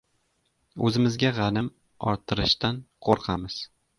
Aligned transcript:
O‘zimizga 0.87 1.29
g‘anim 1.39 1.69
orttirishdan 2.13 2.83
qo‘rqamiz. 3.09 3.59